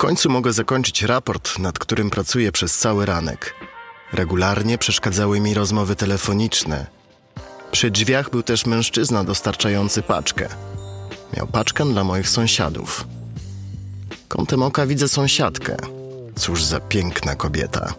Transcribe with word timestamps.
końcu 0.00 0.30
mogę 0.30 0.52
zakończyć 0.52 1.02
raport, 1.02 1.58
nad 1.58 1.78
którym 1.78 2.10
pracuję 2.10 2.52
przez 2.52 2.78
cały 2.78 3.06
ranek. 3.06 3.54
Regularnie 4.12 4.78
przeszkadzały 4.78 5.40
mi 5.40 5.54
rozmowy 5.54 5.96
telefoniczne. 5.96 6.86
Przy 7.70 7.90
drzwiach 7.90 8.30
był 8.30 8.42
też 8.42 8.66
mężczyzna 8.66 9.24
dostarczający 9.24 10.02
paczkę. 10.02 10.48
Miał 11.36 11.46
paczkę 11.46 11.84
dla 11.92 12.04
moich 12.04 12.28
sąsiadów. 12.28 13.06
Kątem 14.28 14.62
oka 14.62 14.86
widzę 14.86 15.08
sąsiadkę. 15.08 15.76
Cóż 16.36 16.64
za 16.64 16.80
piękna 16.80 17.34
kobieta. 17.34 17.94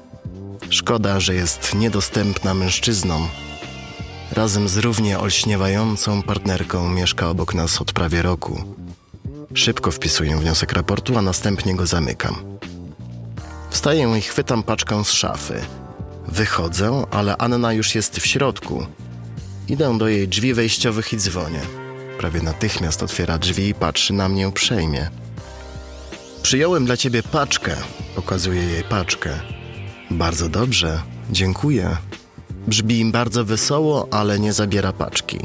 Szkoda, 0.70 1.20
że 1.20 1.36
jest 1.36 1.76
niedostępna 1.76 2.54
mężczyznom. 2.54 3.28
Razem 4.32 4.68
z 4.68 4.78
równie 4.78 5.20
olśniewającą 5.20 6.24
partnerką 6.24 6.90
mieszka 6.90 7.30
obok 7.30 7.54
nas 7.54 7.82
od 7.82 7.94
prawie 7.94 8.22
roku. 8.22 8.81
Szybko 9.54 9.92
wpisuję 9.92 10.38
wniosek 10.38 10.74
raportu, 10.74 11.18
a 11.18 11.22
następnie 11.22 11.76
go 11.76 11.86
zamykam. 11.86 12.36
Wstaję 13.70 14.18
i 14.18 14.22
chwytam 14.22 14.64
paczkę 14.64 15.06
z 15.06 15.12
szafy. 15.12 15.62
Wychodzę, 16.28 17.06
ale 17.12 17.38
Anna 17.38 17.74
już 17.74 17.96
jest 17.96 18.20
w 18.20 18.26
środku. 18.26 18.86
Idę 19.68 19.98
do 19.98 20.08
jej 20.08 20.28
drzwi 20.28 20.54
wejściowych 20.54 21.14
i 21.14 21.18
dzwonię. 21.18 21.60
Prawie 22.18 22.42
natychmiast 22.42 23.04
otwiera 23.04 23.38
drzwi 23.38 23.68
i 23.68 23.74
patrzy 23.74 24.14
na 24.14 24.30
mnie 24.30 24.48
uprzejmie. 24.48 25.10
Przyjąłem 26.44 26.86
dla 26.86 26.98
ciebie 26.98 27.24
paczkę, 27.24 27.76
pokazuję 28.16 28.64
jej 28.64 28.84
paczkę. 28.84 29.40
Bardzo 30.12 30.50
dobrze, 30.50 31.02
dziękuję. 31.32 31.98
Brzmi 32.68 33.00
im 33.00 33.12
bardzo 33.12 33.46
wesoło, 33.46 34.08
ale 34.12 34.40
nie 34.40 34.54
zabiera 34.54 34.94
paczki. 34.94 35.40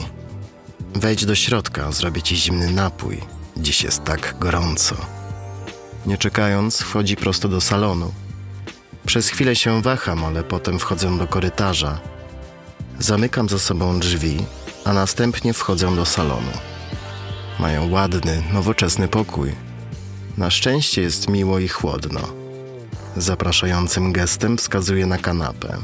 Wejdź 0.95 1.27
do 1.27 1.35
środka, 1.35 1.93
zrobię 1.93 2.23
ci 2.23 2.37
zimny 2.37 2.73
napój. 2.73 3.36
Dziś 3.57 3.83
jest 3.83 4.05
tak 4.05 4.35
gorąco. 4.39 4.97
Nie 6.07 6.19
czekając, 6.19 6.79
wchodzi 6.79 7.17
prosto 7.17 7.49
do 7.49 7.61
salonu. 7.61 8.13
Przez 9.07 9.29
chwilę 9.29 9.57
się 9.57 9.83
waham, 9.83 10.25
ale 10.25 10.43
potem 10.45 10.79
wchodzę 10.79 11.19
do 11.19 11.27
korytarza. 11.27 12.01
Zamykam 12.99 13.49
za 13.49 13.59
sobą 13.59 13.99
drzwi, 13.99 14.45
a 14.85 14.93
następnie 14.93 15.53
wchodzę 15.53 15.97
do 15.97 16.07
salonu. 16.07 16.53
Mają 17.59 17.91
ładny, 17.91 18.43
nowoczesny 18.53 19.09
pokój. 19.09 19.53
Na 20.39 20.51
szczęście 20.51 21.03
jest 21.03 21.29
miło 21.29 21.59
i 21.59 21.69
chłodno. 21.69 22.21
Zapraszającym 23.17 24.13
gestem 24.13 24.59
wskazuje 24.59 25.07
na 25.07 25.19
kanapę. 25.19 25.79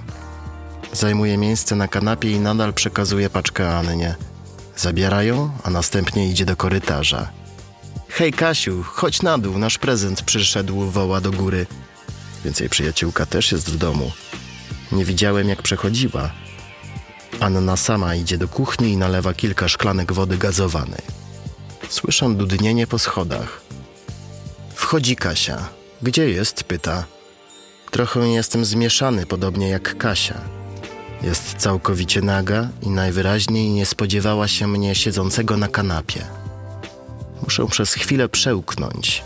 Zajmuje 0.92 1.38
miejsce 1.38 1.76
na 1.76 1.88
kanapie 1.88 2.30
i 2.30 2.40
nadal 2.40 2.72
przekazuje 2.72 3.30
paczkę 3.30 3.76
Annie. 3.78 4.14
Zabiera 4.76 5.22
ją, 5.22 5.50
a 5.64 5.70
następnie 5.70 6.28
idzie 6.28 6.44
do 6.44 6.56
korytarza. 6.56 7.41
Hej 8.14 8.32
Kasiu, 8.32 8.82
chodź 8.82 9.22
na 9.22 9.38
dół, 9.38 9.58
nasz 9.58 9.78
prezent 9.78 10.22
przyszedł, 10.22 10.80
woła 10.80 11.20
do 11.20 11.30
góry. 11.30 11.66
Więc 12.44 12.60
jej 12.60 12.68
przyjaciółka 12.68 13.26
też 13.26 13.52
jest 13.52 13.70
w 13.70 13.76
domu. 13.76 14.12
Nie 14.92 15.04
widziałem, 15.04 15.48
jak 15.48 15.62
przechodziła. 15.62 16.30
Anna 17.40 17.76
sama 17.76 18.14
idzie 18.14 18.38
do 18.38 18.48
kuchni 18.48 18.92
i 18.92 18.96
nalewa 18.96 19.34
kilka 19.34 19.68
szklanek 19.68 20.12
wody 20.12 20.38
gazowanej. 20.38 21.02
Słyszę 21.88 22.34
dudnienie 22.34 22.86
po 22.86 22.98
schodach. 22.98 23.60
Wchodzi 24.74 25.16
Kasia. 25.16 25.68
Gdzie 26.02 26.30
jest? 26.30 26.64
pyta. 26.64 27.04
Trochę 27.90 28.28
jestem 28.28 28.64
zmieszany, 28.64 29.26
podobnie 29.26 29.68
jak 29.68 29.98
Kasia. 29.98 30.40
Jest 31.22 31.54
całkowicie 31.54 32.22
naga 32.22 32.68
i 32.82 32.90
najwyraźniej 32.90 33.70
nie 33.70 33.86
spodziewała 33.86 34.48
się 34.48 34.66
mnie 34.66 34.94
siedzącego 34.94 35.56
na 35.56 35.68
kanapie. 35.68 36.41
Muszę 37.42 37.66
przez 37.66 37.94
chwilę 37.94 38.28
przełknąć. 38.28 39.22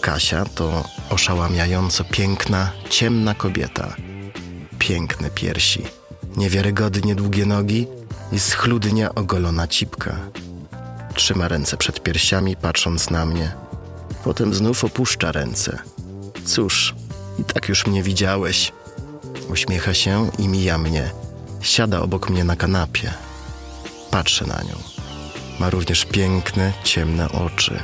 Kasia 0.00 0.44
to 0.44 0.84
oszałamiająco 1.10 2.04
piękna, 2.04 2.70
ciemna 2.90 3.34
kobieta. 3.34 3.96
Piękne 4.78 5.30
piersi, 5.30 5.82
niewiarygodnie 6.36 7.14
długie 7.14 7.46
nogi 7.46 7.86
i 8.32 8.38
schludnie 8.40 9.14
ogolona 9.14 9.68
cipka. 9.68 10.16
Trzyma 11.14 11.48
ręce 11.48 11.76
przed 11.76 12.02
piersiami, 12.02 12.56
patrząc 12.56 13.10
na 13.10 13.26
mnie. 13.26 13.52
Potem 14.24 14.54
znów 14.54 14.84
opuszcza 14.84 15.32
ręce. 15.32 15.78
Cóż, 16.44 16.94
i 17.38 17.44
tak 17.44 17.68
już 17.68 17.86
mnie 17.86 18.02
widziałeś. 18.02 18.72
Uśmiecha 19.48 19.94
się 19.94 20.30
i 20.38 20.48
mija 20.48 20.78
mnie. 20.78 21.10
Siada 21.60 22.00
obok 22.00 22.30
mnie 22.30 22.44
na 22.44 22.56
kanapie. 22.56 23.14
Patrzę 24.10 24.46
na 24.46 24.62
nią. 24.62 24.93
Ma 25.58 25.70
również 25.70 26.04
piękne, 26.04 26.72
ciemne 26.84 27.32
oczy. 27.32 27.82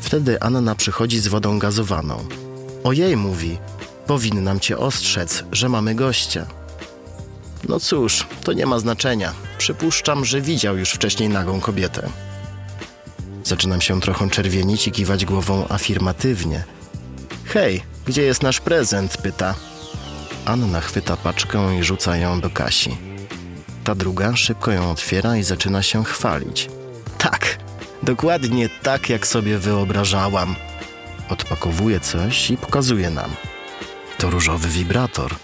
Wtedy 0.00 0.42
Anna 0.42 0.74
przychodzi 0.74 1.18
z 1.18 1.28
wodą 1.28 1.58
gazowaną. 1.58 2.24
Ojej, 2.84 3.16
mówi, 3.16 3.58
powinnam 4.06 4.60
cię 4.60 4.78
ostrzec, 4.78 5.44
że 5.52 5.68
mamy 5.68 5.94
gościa. 5.94 6.46
No 7.68 7.80
cóż, 7.80 8.26
to 8.44 8.52
nie 8.52 8.66
ma 8.66 8.78
znaczenia. 8.78 9.32
Przypuszczam, 9.58 10.24
że 10.24 10.40
widział 10.40 10.76
już 10.76 10.90
wcześniej 10.90 11.28
nagą 11.28 11.60
kobietę. 11.60 12.08
Zaczynam 13.44 13.80
się 13.80 14.00
trochę 14.00 14.30
czerwienić 14.30 14.88
i 14.88 14.92
kiwać 14.92 15.24
głową 15.24 15.68
afirmatywnie. 15.68 16.64
Hej, 17.44 17.82
gdzie 18.06 18.22
jest 18.22 18.42
nasz 18.42 18.60
prezent? 18.60 19.16
pyta. 19.16 19.54
Anna 20.44 20.80
chwyta 20.80 21.16
paczkę 21.16 21.78
i 21.78 21.84
rzuca 21.84 22.16
ją 22.16 22.40
do 22.40 22.50
Kasi. 22.50 22.96
Ta 23.84 23.94
druga 23.94 24.36
szybko 24.36 24.72
ją 24.72 24.90
otwiera 24.90 25.36
i 25.36 25.42
zaczyna 25.42 25.82
się 25.82 26.04
chwalić. 26.04 26.68
Tak, 27.18 27.58
dokładnie 28.02 28.68
tak, 28.82 29.10
jak 29.10 29.26
sobie 29.26 29.58
wyobrażałam. 29.58 30.56
Odpakowuje 31.28 32.00
coś 32.00 32.50
i 32.50 32.56
pokazuje 32.56 33.10
nam. 33.10 33.30
To 34.18 34.30
różowy 34.30 34.68
wibrator. 34.68 35.34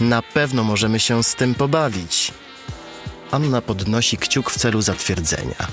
Na 0.00 0.22
pewno 0.22 0.64
możemy 0.64 1.00
się 1.00 1.22
z 1.24 1.34
tym 1.34 1.54
pobawić. 1.54 2.32
Anna 3.30 3.60
podnosi 3.60 4.16
kciuk 4.16 4.50
w 4.50 4.58
celu 4.58 4.82
zatwierdzenia. 4.82 5.68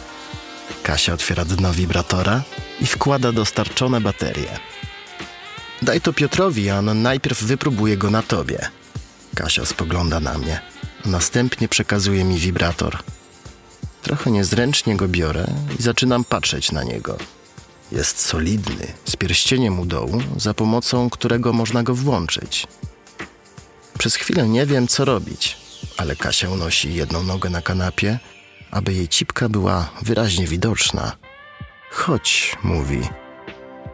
Kasia 0.84 1.13
otwiera 1.13 1.46
dno 1.46 1.74
wibratora 1.74 2.41
i 2.81 2.86
wkłada 2.86 3.31
dostarczone 3.31 4.01
baterie. 4.01 4.59
Daj 5.81 6.01
to 6.01 6.13
Piotrowi, 6.13 6.69
a 6.69 6.80
on 6.80 7.01
najpierw 7.01 7.44
wypróbuje 7.44 7.97
go 7.97 8.09
na 8.09 8.22
tobie. 8.22 8.59
Kasia 9.36 9.66
spogląda 9.66 10.19
na 10.19 10.38
mnie. 10.38 10.62
Następnie 11.05 11.67
przekazuje 11.67 12.23
mi 12.23 12.37
wibrator. 12.37 12.97
Trochę 14.01 14.31
niezręcznie 14.31 14.95
go 14.95 15.07
biorę 15.07 15.47
i 15.79 15.83
zaczynam 15.83 16.23
patrzeć 16.23 16.71
na 16.71 16.83
niego. 16.83 17.17
Jest 17.91 18.19
solidny, 18.19 18.87
z 19.05 19.15
pierścieniem 19.15 19.79
u 19.79 19.85
dołu, 19.85 20.21
za 20.38 20.53
pomocą 20.53 21.09
którego 21.09 21.53
można 21.53 21.83
go 21.83 21.95
włączyć. 21.95 22.67
Przez 23.97 24.15
chwilę 24.15 24.47
nie 24.49 24.65
wiem, 24.65 24.88
co 24.88 25.05
robić, 25.05 25.57
ale 25.97 26.15
Kasia 26.15 26.49
unosi 26.49 26.93
jedną 26.93 27.23
nogę 27.23 27.49
na 27.49 27.61
kanapie, 27.61 28.19
aby 28.71 28.93
jej 28.93 29.07
cipka 29.07 29.49
była 29.49 29.89
wyraźnie 30.01 30.47
widoczna. 30.47 31.15
Chodź, 31.91 32.55
mówi. 32.63 33.01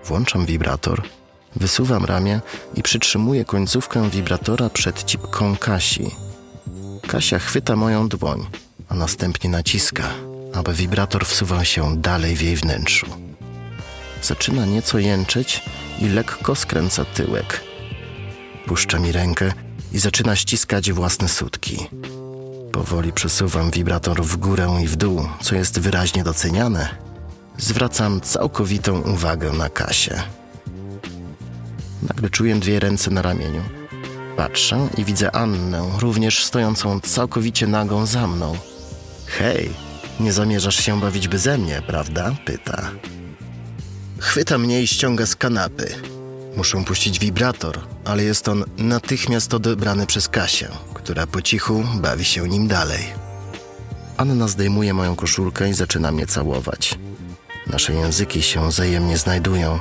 Włączam 0.05 0.45
wibrator, 0.45 1.03
wysuwam 1.55 2.05
ramię 2.05 2.41
i 2.75 2.83
przytrzymuję 2.83 3.45
końcówkę 3.45 4.09
wibratora 4.09 4.69
przed 4.69 5.03
cipką 5.03 5.57
Kasi. 5.57 6.11
Kasia 7.15 7.39
chwyta 7.39 7.75
moją 7.75 8.07
dłoń, 8.07 8.45
a 8.89 8.95
następnie 8.95 9.49
naciska, 9.49 10.03
aby 10.53 10.73
wibrator 10.73 11.25
wsuwał 11.25 11.65
się 11.65 12.01
dalej 12.01 12.35
w 12.35 12.41
jej 12.41 12.55
wnętrzu. 12.55 13.05
Zaczyna 14.21 14.65
nieco 14.65 14.99
jęczeć 14.99 15.61
i 15.99 16.09
lekko 16.09 16.55
skręca 16.55 17.05
tyłek. 17.05 17.61
Puszcza 18.65 18.99
mi 18.99 19.11
rękę 19.11 19.53
i 19.91 19.99
zaczyna 19.99 20.35
ściskać 20.35 20.91
własne 20.91 21.27
sutki. 21.29 21.77
Powoli 22.71 23.13
przesuwam 23.13 23.71
wibrator 23.71 24.23
w 24.23 24.37
górę 24.37 24.79
i 24.83 24.87
w 24.87 24.95
dół, 24.95 25.29
co 25.41 25.55
jest 25.55 25.79
wyraźnie 25.79 26.23
doceniane. 26.23 26.95
Zwracam 27.57 28.21
całkowitą 28.21 29.01
uwagę 29.01 29.51
na 29.51 29.69
Kasię. 29.69 30.23
Nagle 32.09 32.29
czuję 32.29 32.56
dwie 32.56 32.79
ręce 32.79 33.11
na 33.11 33.21
ramieniu. 33.21 33.61
Patrzę 34.37 34.89
i 34.97 35.05
widzę 35.05 35.35
Annę, 35.35 35.91
również 35.99 36.45
stojącą 36.45 36.99
całkowicie 36.99 37.67
nagą 37.67 38.05
za 38.05 38.27
mną. 38.27 38.57
Hej, 39.25 39.69
nie 40.19 40.33
zamierzasz 40.33 40.75
się 40.75 41.01
bawić 41.01 41.27
beze 41.27 41.57
mnie, 41.57 41.81
prawda? 41.87 42.35
Pyta. 42.45 42.91
Chwyta 44.19 44.57
mnie 44.57 44.81
i 44.81 44.87
ściąga 44.87 45.25
z 45.25 45.35
kanapy. 45.35 45.95
Muszę 46.57 46.83
puścić 46.83 47.19
wibrator, 47.19 47.79
ale 48.05 48.23
jest 48.23 48.47
on 48.47 48.63
natychmiast 48.77 49.53
odebrany 49.53 50.05
przez 50.05 50.27
Kasię, 50.27 50.67
która 50.93 51.27
po 51.27 51.41
cichu 51.41 51.83
bawi 51.95 52.25
się 52.25 52.49
nim 52.49 52.67
dalej. 52.67 53.03
Anna 54.17 54.47
zdejmuje 54.47 54.93
moją 54.93 55.15
koszulkę 55.15 55.69
i 55.69 55.73
zaczyna 55.73 56.11
mnie 56.11 56.27
całować. 56.27 56.99
Nasze 57.67 57.93
języki 57.93 58.41
się 58.41 58.69
wzajemnie 58.69 59.17
znajdują. 59.17 59.79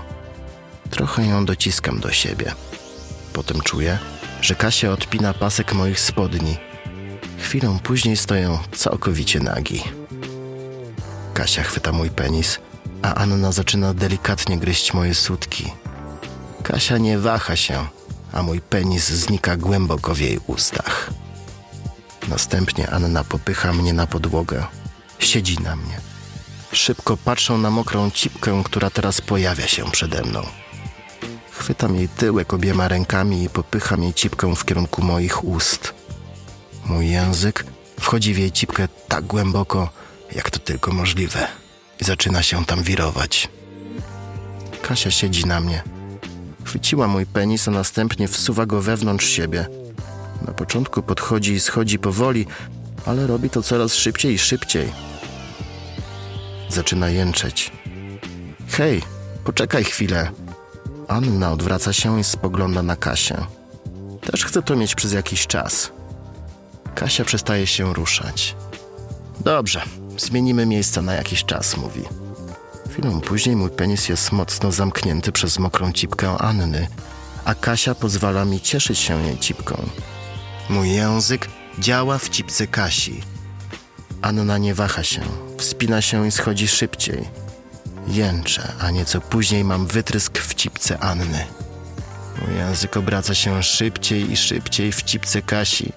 Trochę 0.90 1.26
ją 1.26 1.44
dociskam 1.44 2.00
do 2.00 2.12
siebie. 2.12 2.54
Potem 3.32 3.60
czuję, 3.60 3.98
że 4.44 4.54
Kasia 4.54 4.92
odpina 4.92 5.34
pasek 5.34 5.72
moich 5.72 6.00
spodni. 6.00 6.56
Chwilą 7.38 7.78
później 7.78 8.16
stoją 8.16 8.58
całkowicie 8.72 9.40
nagi. 9.40 9.82
Kasia 11.34 11.62
chwyta 11.62 11.92
mój 11.92 12.10
penis, 12.10 12.58
a 13.02 13.14
Anna 13.14 13.52
zaczyna 13.52 13.94
delikatnie 13.94 14.58
gryźć 14.58 14.94
moje 14.94 15.14
sutki. 15.14 15.72
Kasia 16.62 16.98
nie 16.98 17.18
waha 17.18 17.56
się, 17.56 17.86
a 18.32 18.42
mój 18.42 18.60
penis 18.60 19.08
znika 19.08 19.56
głęboko 19.56 20.14
w 20.14 20.20
jej 20.20 20.40
ustach. 20.46 21.10
Następnie 22.28 22.90
Anna 22.90 23.24
popycha 23.24 23.72
mnie 23.72 23.92
na 23.92 24.06
podłogę. 24.06 24.66
Siedzi 25.18 25.58
na 25.58 25.76
mnie. 25.76 26.00
Szybko 26.72 27.16
patrzą 27.16 27.58
na 27.58 27.70
mokrą 27.70 28.10
cipkę, 28.10 28.62
która 28.64 28.90
teraz 28.90 29.20
pojawia 29.20 29.66
się 29.66 29.90
przede 29.90 30.22
mną. 30.22 30.63
Chwytam 31.54 31.96
jej 31.96 32.08
tyłek 32.08 32.54
obiema 32.54 32.88
rękami 32.88 33.44
i 33.44 33.48
popycham 33.48 34.02
jej 34.02 34.14
cipkę 34.14 34.56
w 34.56 34.64
kierunku 34.64 35.02
moich 35.02 35.44
ust. 35.44 35.94
Mój 36.86 37.10
język 37.10 37.64
wchodzi 38.00 38.34
w 38.34 38.38
jej 38.38 38.52
cipkę 38.52 38.88
tak 39.08 39.24
głęboko, 39.24 39.90
jak 40.34 40.50
to 40.50 40.58
tylko 40.58 40.92
możliwe 40.92 41.48
i 42.00 42.04
zaczyna 42.04 42.42
się 42.42 42.64
tam 42.64 42.82
wirować. 42.82 43.48
Kasia 44.82 45.10
siedzi 45.10 45.46
na 45.46 45.60
mnie. 45.60 45.82
Chwyciła 46.64 47.08
mój 47.08 47.26
penis, 47.26 47.68
a 47.68 47.70
następnie 47.70 48.28
wsuwa 48.28 48.66
go 48.66 48.82
wewnątrz 48.82 49.26
siebie. 49.26 49.66
Na 50.46 50.52
początku 50.52 51.02
podchodzi 51.02 51.52
i 51.52 51.60
schodzi 51.60 51.98
powoli, 51.98 52.46
ale 53.06 53.26
robi 53.26 53.50
to 53.50 53.62
coraz 53.62 53.94
szybciej 53.94 54.34
i 54.34 54.38
szybciej. 54.38 54.92
Zaczyna 56.68 57.08
jęczeć. 57.08 57.72
Hej, 58.68 59.02
poczekaj 59.44 59.84
chwilę. 59.84 60.43
Anna 61.08 61.52
odwraca 61.52 61.92
się 61.92 62.20
i 62.20 62.24
spogląda 62.24 62.82
na 62.82 62.96
Kasię. 62.96 63.46
Też 64.20 64.44
chcę 64.44 64.62
to 64.62 64.76
mieć 64.76 64.94
przez 64.94 65.12
jakiś 65.12 65.46
czas. 65.46 65.92
Kasia 66.94 67.24
przestaje 67.24 67.66
się 67.66 67.94
ruszać. 67.94 68.56
Dobrze, 69.40 69.82
zmienimy 70.18 70.66
miejsca 70.66 71.02
na 71.02 71.14
jakiś 71.14 71.44
czas, 71.44 71.76
mówi. 71.76 72.02
Chwilą 72.90 73.20
później 73.20 73.56
mój 73.56 73.70
penis 73.70 74.08
jest 74.08 74.32
mocno 74.32 74.72
zamknięty 74.72 75.32
przez 75.32 75.58
mokrą 75.58 75.92
cipkę 75.92 76.30
Anny, 76.38 76.88
a 77.44 77.54
Kasia 77.54 77.94
pozwala 77.94 78.44
mi 78.44 78.60
cieszyć 78.60 78.98
się 78.98 79.22
jej 79.22 79.38
cipką. 79.38 79.88
Mój 80.70 80.92
język 80.92 81.48
działa 81.78 82.18
w 82.18 82.28
cipce 82.28 82.66
Kasi. 82.66 83.20
Anna 84.22 84.58
nie 84.58 84.74
waha 84.74 85.02
się, 85.02 85.20
wspina 85.58 86.00
się 86.00 86.26
i 86.26 86.30
schodzi 86.30 86.68
szybciej. 86.68 87.43
Jęczę, 88.08 88.72
a 88.80 88.90
nieco 88.90 89.20
później 89.20 89.64
mam 89.64 89.86
wytrysk 89.86 90.38
w 90.38 90.54
cipce 90.54 90.98
Anny. 90.98 91.46
Mój 92.42 92.56
język 92.56 92.96
obraca 92.96 93.34
się 93.34 93.62
szybciej 93.62 94.32
i 94.32 94.36
szybciej 94.36 94.92
w 94.92 95.02
cipce 95.02 95.42
Kasi. 95.42 95.92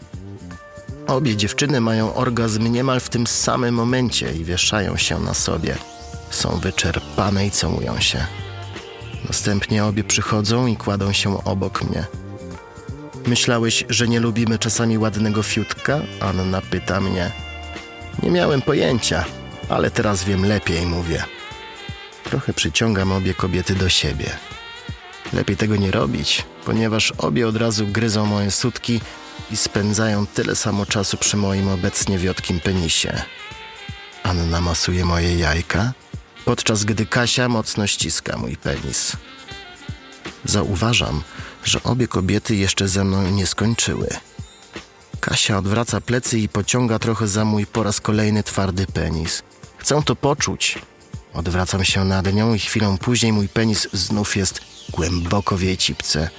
Obie 1.08 1.36
dziewczyny 1.36 1.82
mają 1.82 2.14
orgazm 2.14 2.68
niemal 2.68 3.00
w 3.00 3.10
tym 3.10 3.28
samym 3.28 3.76
momencie 3.76 4.34
i 4.34 4.46
wieszają 4.46 4.98
się 4.98 5.20
na 5.20 5.34
sobie. 5.34 5.78
Są 6.30 6.60
wyczerpane 6.60 7.48
i 7.48 7.52
całują 7.52 8.00
się. 8.00 8.26
Następnie 9.26 9.86
obie 9.86 10.04
przychodzą 10.04 10.68
i 10.68 10.78
kładą 10.78 11.14
się 11.14 11.44
obok 11.44 11.84
mnie. 11.84 12.06
Myślałeś, 13.26 13.86
że 13.90 14.08
nie 14.08 14.20
lubimy 14.20 14.60
czasami 14.60 14.98
ładnego 14.98 15.44
fiutka? 15.44 16.02
Anna 16.20 16.62
pyta 16.62 17.02
mnie. 17.02 17.32
Nie 18.24 18.32
miałem 18.32 18.62
pojęcia, 18.62 19.26
ale 19.70 19.92
teraz 19.92 20.24
wiem 20.24 20.46
lepiej, 20.46 20.86
mówię. 20.86 21.37
Trochę 22.30 22.54
przyciągam 22.54 23.12
obie 23.12 23.34
kobiety 23.34 23.76
do 23.76 23.90
siebie. 23.90 24.38
Lepiej 25.34 25.58
tego 25.58 25.76
nie 25.76 25.92
robić, 25.92 26.46
ponieważ 26.66 27.14
obie 27.18 27.48
od 27.48 27.56
razu 27.56 27.88
gryzą 27.88 28.26
moje 28.26 28.52
sutki 28.52 29.02
i 29.52 29.58
spędzają 29.58 30.28
tyle 30.28 30.56
samo 30.56 30.86
czasu 30.86 31.18
przy 31.18 31.38
moim 31.38 31.68
obecnie 31.68 32.18
wiotkim 32.18 32.60
penisie. 32.60 33.22
Anna 34.24 34.62
masuje 34.62 35.06
moje 35.06 35.38
jajka, 35.38 35.94
podczas 36.46 36.84
gdy 36.84 37.06
Kasia 37.06 37.50
mocno 37.50 37.88
ściska 37.88 38.38
mój 38.38 38.58
penis. 38.58 39.18
Zauważam, 40.46 41.24
że 41.64 41.84
obie 41.84 42.08
kobiety 42.08 42.56
jeszcze 42.56 42.88
ze 42.88 43.04
mną 43.04 43.32
nie 43.32 43.48
skończyły. 43.48 44.08
Kasia 45.20 45.58
odwraca 45.58 46.02
plecy 46.02 46.40
i 46.40 46.50
pociąga 46.50 47.00
trochę 47.00 47.28
za 47.28 47.46
mój 47.46 47.66
po 47.66 47.84
raz 47.84 48.02
kolejny 48.02 48.44
twardy 48.44 48.88
penis. 48.88 49.44
Chcę 49.78 50.02
to 50.06 50.16
poczuć. 50.16 50.80
Odwracam 51.38 51.84
się 51.84 52.06
nad 52.06 52.34
nią 52.34 52.54
i 52.54 52.60
chwilę 52.60 52.98
później 53.02 53.34
mój 53.34 53.50
penis 53.50 53.88
znów 53.94 54.36
jest 54.36 54.62
głęboko 54.90 55.58
w 55.58 55.62
jej 55.62 55.78
cipce, 55.78 56.30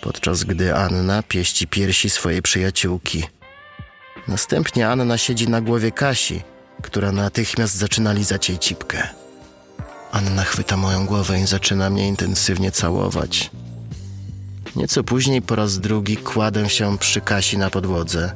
podczas 0.00 0.44
gdy 0.44 0.74
Anna 0.74 1.22
pieści 1.22 1.66
piersi 1.66 2.10
swojej 2.10 2.42
przyjaciółki. 2.42 3.24
Następnie 4.28 4.88
Anna 4.88 5.18
siedzi 5.18 5.48
na 5.48 5.60
głowie 5.60 5.92
Kasi, 5.92 6.42
która 6.82 7.12
natychmiast 7.12 7.74
zaczyna 7.74 8.12
lizać 8.12 8.48
jej 8.48 8.58
cipkę. 8.58 9.08
Anna 10.12 10.44
chwyta 10.44 10.76
moją 10.76 11.06
głowę 11.06 11.40
i 11.40 11.46
zaczyna 11.46 11.90
mnie 11.90 12.08
intensywnie 12.08 12.72
całować. 12.72 13.50
Nieco 14.76 15.04
później 15.04 15.42
po 15.42 15.56
raz 15.56 15.78
drugi 15.78 16.16
kładę 16.16 16.70
się 16.70 16.98
przy 16.98 17.20
Kasi 17.20 17.58
na 17.58 17.70
podłodze. 17.70 18.32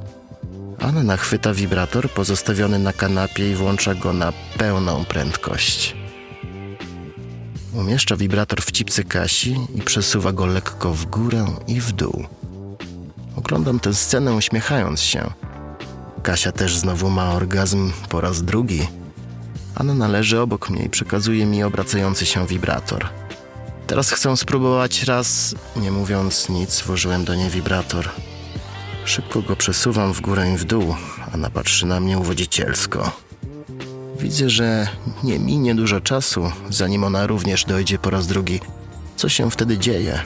Anna 0.81 1.17
chwyta 1.17 1.55
wibrator 1.55 2.11
pozostawiony 2.11 2.79
na 2.79 2.93
kanapie 2.93 3.53
i 3.53 3.55
włącza 3.55 3.95
go 3.95 4.13
na 4.13 4.33
pełną 4.59 5.05
prędkość. 5.05 6.04
Umieszcza 7.75 8.17
wibrator 8.17 8.63
w 8.63 8.71
cipce 8.71 9.05
Kasi 9.05 9.57
i 9.75 9.83
przesuwa 9.83 10.33
go 10.33 10.47
lekko 10.47 10.93
w 10.93 11.07
górę 11.07 11.47
i 11.67 11.81
w 11.81 11.93
dół. 11.93 12.25
Oglądam 13.37 13.81
tę 13.81 13.95
scenę 13.95 14.35
uśmiechając 14.35 15.01
się. 15.01 15.31
Kasia 16.23 16.53
też 16.53 16.77
znowu 16.77 17.11
ma 17.11 17.33
orgazm 17.33 17.93
po 18.09 18.21
raz 18.21 18.43
drugi. 18.43 18.89
Anna 19.75 20.09
leży 20.09 20.41
obok 20.41 20.71
mnie 20.71 20.83
i 20.85 20.91
przekazuje 20.91 21.47
mi 21.47 21.63
obracający 21.63 22.27
się 22.27 22.47
wibrator. 22.47 23.09
Teraz 23.87 24.11
chcę 24.11 24.37
spróbować 24.37 25.03
raz, 25.03 25.55
nie 25.77 25.91
mówiąc 25.91 26.49
nic, 26.49 26.81
włożyłem 26.81 27.25
do 27.25 27.35
niej 27.35 27.51
wibrator. 27.51 28.09
Szybko 29.05 29.43
go 29.43 29.57
przesuwam 29.57 30.15
w 30.15 30.21
górę 30.21 30.53
i 30.53 30.57
w 30.57 30.65
dół, 30.65 30.95
Anna 31.33 31.51
patrzy 31.51 31.87
na 31.87 32.01
mnie 32.01 32.19
uwodzicielsko. 32.19 33.13
Widzę, 34.19 34.51
że 34.51 34.89
nie 35.25 35.39
minie 35.39 35.75
dużo 35.75 36.01
czasu, 36.01 36.53
zanim 36.71 37.05
ona 37.05 37.27
również 37.27 37.65
dojdzie 37.65 37.99
po 37.99 38.11
raz 38.11 38.27
drugi. 38.27 38.61
Co 39.17 39.29
się 39.29 39.51
wtedy 39.51 39.79
dzieje? 39.79 40.21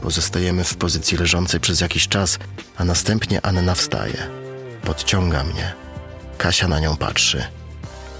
Pozostajemy 0.00 0.64
w 0.64 0.76
pozycji 0.76 1.18
leżącej 1.18 1.60
przez 1.60 1.80
jakiś 1.80 2.08
czas, 2.08 2.38
a 2.76 2.84
następnie 2.84 3.46
Anna 3.46 3.74
wstaje. 3.74 4.28
Podciąga 4.82 5.44
mnie. 5.44 5.72
Kasia 6.38 6.68
na 6.68 6.80
nią 6.80 6.96
patrzy. 6.96 7.44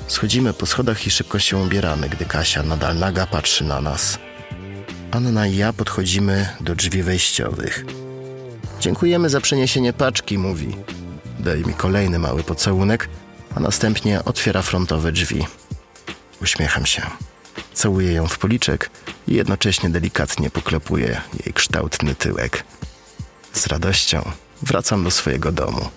Schodzimy 0.06 0.52
po 0.52 0.66
schodach 0.66 1.06
i 1.06 1.10
szybko 1.10 1.38
się 1.38 1.56
ubieramy, 1.56 2.08
gdy 2.08 2.24
Kasia 2.24 2.62
nadal 2.62 2.98
naga 2.98 3.26
patrzy 3.26 3.64
na 3.64 3.80
nas. 3.80 4.18
Anna 5.10 5.46
i 5.46 5.56
ja 5.56 5.72
podchodzimy 5.72 6.48
do 6.60 6.74
drzwi 6.74 7.02
wejściowych. 7.02 7.84
Dziękujemy 8.80 9.28
za 9.28 9.40
przeniesienie 9.40 9.92
paczki, 9.92 10.38
mówi. 10.38 10.76
Daje 11.40 11.64
mi 11.64 11.74
kolejny 11.74 12.18
mały 12.18 12.42
pocałunek, 12.42 13.08
a 13.54 13.60
następnie 13.60 14.24
otwiera 14.24 14.62
frontowe 14.62 15.12
drzwi. 15.12 15.46
Uśmiecham 16.42 16.86
się. 16.86 17.02
Całuję 17.74 18.12
ją 18.12 18.26
w 18.28 18.38
policzek 18.38 18.90
i 19.28 19.34
jednocześnie 19.34 19.90
delikatnie 19.90 20.50
poklepuję 20.50 21.20
jej 21.44 21.54
kształtny 21.54 22.14
tyłek. 22.14 22.64
Z 23.52 23.66
radością 23.66 24.30
wracam 24.62 25.04
do 25.04 25.10
swojego 25.10 25.52
domu. 25.52 25.88